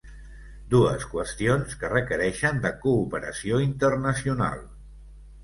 Dues 0.69 1.03
qüestions 1.11 1.75
que 1.83 1.91
requereixen 1.91 2.63
de 2.65 2.73
cooperació 2.87 3.61
internacional. 3.67 4.67